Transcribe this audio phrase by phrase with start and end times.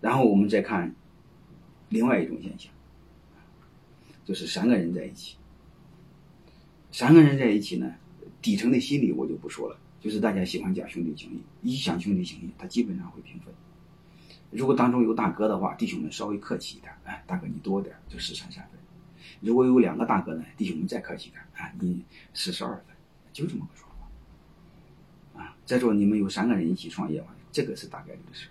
[0.00, 0.94] 然后我们再看
[1.88, 2.72] 另外一种现象，
[4.24, 5.36] 就是三个人在一起，
[6.90, 7.94] 三个人在一起呢，
[8.40, 13.52] 底层的心理我就不说了，就是大家喜欢讲兄弟情谊，一讲兄弟情谊，他基本上会平分。
[14.50, 18.80] 如果当中有大哥的话，弟兄们稍微客气一点，哎，大哥你多点，就十三三分。
[19.40, 22.04] 如果有两个大哥呢，弟兄们再客气点，啊，你
[22.34, 22.96] 十十二分，
[23.32, 23.86] 就这么个说
[25.34, 25.40] 法。
[25.40, 28.48] 啊，再说你们有三个人一起创业嘛，这个是大概率的事，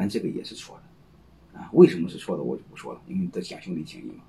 [0.00, 1.60] 但这个也是错的。
[1.60, 4.24] 啊，为什么是错的，我就不说了，因为在讲兄弟情谊嘛。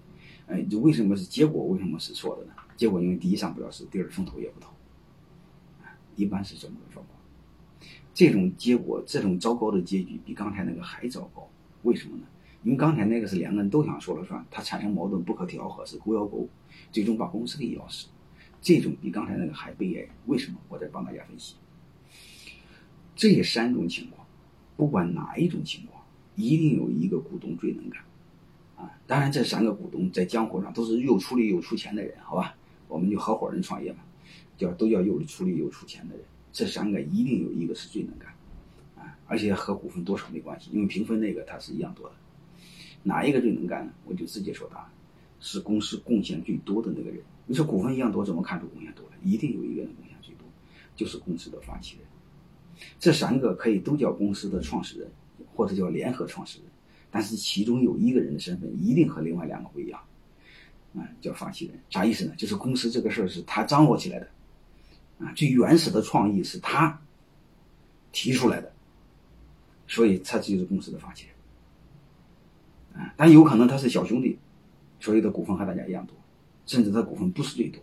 [0.48, 1.64] 哎，就为什么是结果？
[1.68, 2.54] 为什么是错的呢？
[2.76, 4.70] 结果因为第一上不了市，第二风头也不透。
[5.82, 7.18] 啊，一般是这么个状况。
[8.14, 11.50] 这种结果，这种糟糕的结局比刚才那个还糟糕。
[11.84, 12.24] 为什么呢？
[12.64, 16.50] 因为刚才那个是两个人都想说了算，他产生矛盾不可调和，是狗咬狗，
[16.92, 18.10] 最终把公司给咬死。
[18.60, 20.10] 这种比刚才那个还悲哀。
[20.26, 20.60] 为什么？
[20.68, 21.56] 我再帮大家分析。
[23.16, 24.21] 这三种情况，
[24.82, 26.04] 不管哪一种情况，
[26.36, 28.02] 一定有一个股东最能干。
[28.76, 32.56] 啊，当然这三个股东在江湖上都是又出力又出钱的人，好吧？
[32.88, 34.00] 我们就合伙人创业嘛，
[34.58, 36.26] 叫都叫又出力又出钱的人。
[36.52, 38.34] 这三个一定有一个是最能干，
[38.98, 42.16] 啊，而且和股份多少没关系，因为平分那个他是一样多的。
[43.04, 43.94] 哪一个最能干呢？
[44.08, 44.90] 我就直接说答案，
[45.40, 47.22] 是公司贡献最多的那个人。
[47.46, 49.12] 你说股份一样多，怎么看出贡献多了？
[49.24, 50.48] 一定有一个人贡献最多，
[50.96, 52.06] 就是公司的发起人。
[53.00, 55.10] 这三个可以都叫公司的创始人，
[55.54, 56.68] 或者叫联合创始人，
[57.10, 60.00] 但是其中有一个人的身份一定和另外两个不一样，
[60.96, 61.80] 啊，叫发起人。
[61.90, 62.34] 啥意思呢？
[62.38, 64.28] 就是公司这个事儿是他掌握起来的。
[65.20, 67.00] 啊，最原始的创意是他
[68.12, 68.74] 提出来的，
[69.88, 73.02] 所以他就是公司的发起人。
[73.02, 74.40] 啊，但有可能他是小兄弟，
[75.00, 76.16] 所以的股份和大家一样多，
[76.66, 77.80] 甚至他股份不是最多。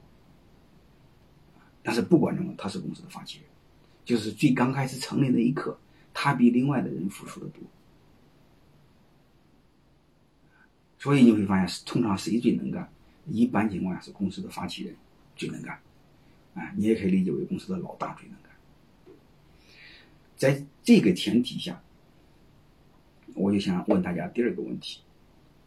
[1.82, 3.46] 但是不管怎么，他是公司的发起人，
[4.08, 5.78] 就是最刚开始成立那一刻，
[6.14, 7.62] 他比另外的人付出的多。
[10.98, 12.90] 所以你会发现，通常谁最能干？
[13.26, 14.96] 一般情况下是公司的发起人
[15.36, 15.78] 最能干。
[16.54, 18.50] 啊，你也可以理解为公司的老大最能干。
[20.38, 21.78] 在这个前提下，
[23.34, 25.02] 我就想问大家第二个问题：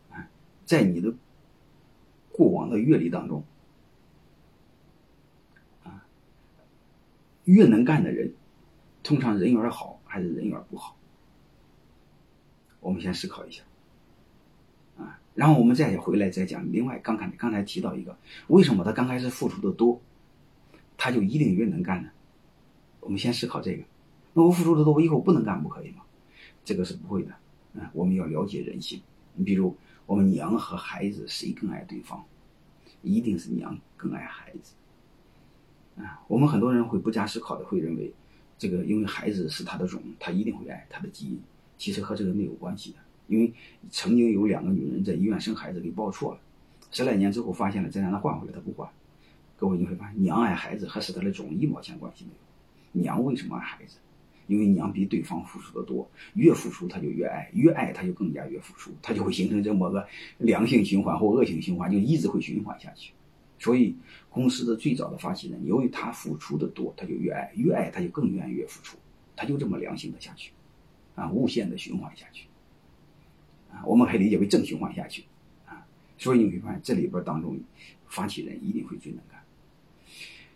[0.10, 0.28] 啊，
[0.66, 1.14] 在你的
[2.32, 3.44] 过往的阅历当中，
[7.52, 8.34] 越能干的人，
[9.04, 10.96] 通常人缘好还是人缘不好？
[12.80, 13.62] 我们先思考一下。
[14.98, 16.72] 啊，然后我们再回来再讲。
[16.72, 18.18] 另外，刚才刚才提到一个，
[18.48, 20.00] 为什么他刚开始付出的多？
[20.98, 22.10] 他就一定越能干呢？
[23.02, 23.84] 我们先思考这个。
[24.34, 26.04] 那我付出的多，我以后不能干不可以吗？
[26.64, 27.34] 这个是不会的。
[27.74, 29.02] 嗯，我们要了解人性。
[29.34, 29.76] 你比如，
[30.06, 32.24] 我们娘和孩子谁更爱对方？
[33.02, 34.74] 一定是娘更爱孩子。
[35.98, 38.14] 啊，我们很多人会不加思考的会认为，
[38.58, 41.40] 这个因为孩子是他的种，他一定会爱他的基因。
[41.78, 42.98] 其实和这个没有关系的。
[43.28, 43.54] 因为
[43.90, 46.40] 曾经有两个女人在医院生孩子给抱错了，
[46.92, 48.90] 十来年之后发现了，再让他换回来，他不换。
[49.56, 53.04] 各位你会发现，娘爱孩子和是他的种一毛钱关系没有。
[53.04, 53.98] 娘为什么爱孩子？
[54.48, 60.06] 因为娘比对方付出的多，越付出他就越爱，越爱他就更加越付出，他就会形成这么个
[60.40, 63.14] 良性循环或恶性循环，就一直会循环下去。
[63.62, 63.96] 所以，
[64.28, 68.98] 公司的最早的发起人，由于他付出的多，他就越爱，越爱他就更愿意越付出，
[69.36, 70.52] 他就这么良性的下去，
[71.14, 72.48] 啊，无限的循环下去，
[73.72, 75.26] 啊，我们可以理解为正循环下去，
[75.68, 75.86] 啊，
[76.18, 77.60] 所以你会发现这里边当中，
[78.08, 79.40] 发起人一定会最能干。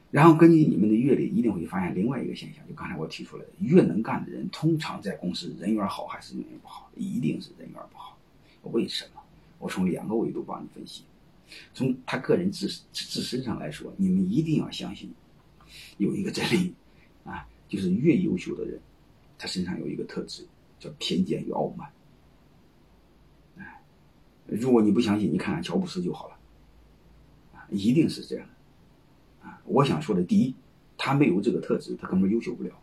[0.09, 6.89] 然后根据你们的阅历，一定会发现另外一个现象，就刚才我提出来的，越能干的人，通常在公司人缘好还是人缘不好？
[6.95, 8.17] 一定是人缘不好。
[8.63, 9.21] 为什么？
[9.59, 11.03] 我从两个维度帮你分析。
[11.73, 15.11] 从他个人自自身上来说，你们一定要相信
[15.97, 16.73] 有一个真理
[17.23, 18.79] 啊，就是越优秀的人，
[19.38, 20.45] 他身上有一个特质
[20.79, 21.89] 叫偏见与傲慢。
[23.57, 23.81] 哎，
[24.47, 26.35] 如果你不相信，你看看乔布斯就好了。
[27.72, 29.47] 一定是这样的。
[29.47, 30.53] 啊我想说的，第一，
[30.97, 32.79] 他没有这个特质，他根本优秀不了。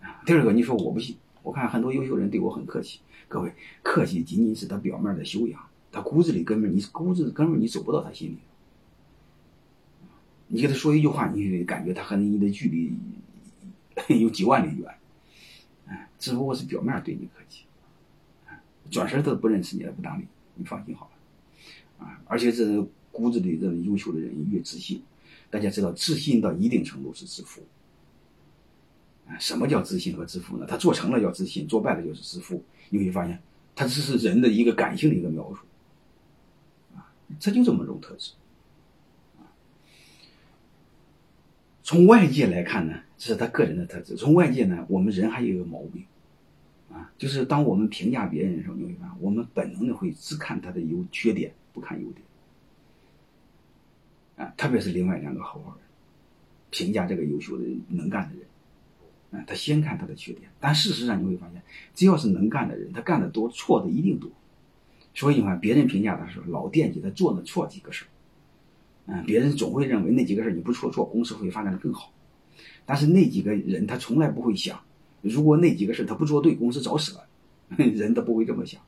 [0.00, 3.00] 啊，第二个，你说我不信，我看很多优秀人对我很客气。
[3.28, 8.38] 各位，客气仅仅是他表面的修养，他骨子里根本你骨子根本你走不到他心里。
[10.48, 14.94] 你给他说一句话，你感觉他和你的距离有几万里远。
[16.18, 17.64] 只不过是表面对你客气，
[18.90, 20.24] 转身他都不认识你了，不搭理。
[20.54, 22.04] 你放心好了。
[22.06, 25.02] 啊，而且这骨子里这优秀的人越自信。
[25.48, 27.62] 大家知道，自信到一定程度是自负。
[29.26, 30.66] 啊，什么叫自信和自负呢？
[30.68, 32.62] 他做成了叫自信，做败了就是自负。
[32.90, 33.40] 你会发现，
[33.74, 35.64] 他这是人的一个感性的一个描述。
[37.30, 38.32] 啊，这就这么种特质。
[41.82, 44.14] 从外界来看呢，这是他个人的特质。
[44.14, 46.04] 从外界呢，我们人还有一个毛病，
[46.92, 52.22] 啊，就是当我们评价别人的时候，你会发现，我们本能的会只看他的优缺点，不看优点。
[54.36, 55.84] 啊，特别是另外两个合伙人，
[56.70, 60.48] 评价这个优秀的能干的人，啊，他先看他的缺点。
[60.60, 61.60] 但事实上你会发现，
[61.92, 64.30] 只要是能干的人，他干的多，错的一定多。
[65.20, 68.08] 所以你看，别人评价的时候，老惦记他做的错几个事儿。
[69.04, 72.10] 嗯，别人总会认为那几个事儿你不错做，公司会发展的更好。
[72.86, 74.80] 但是那几个人他从来不会想。
[75.20, 77.28] 如果那几个事他不做对，公司早死了，
[77.76, 78.80] 人都不会这么想，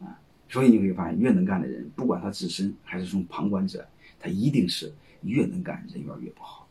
[0.00, 0.16] 啊，
[0.48, 3.84] 所以你会发现，越能干的人，不管他自身还是从旁观者，
[4.20, 4.92] 他一定是
[5.22, 6.63] 越能干，人缘越不好。